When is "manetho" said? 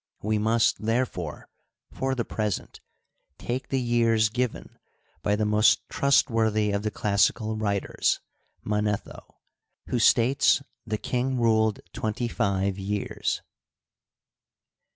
8.63-9.35